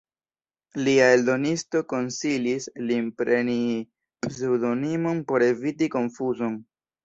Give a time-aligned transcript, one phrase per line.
[0.87, 3.61] Lia eldonisto konsilis lin preni
[4.27, 6.61] pseŭdonimon por eviti konfuzon.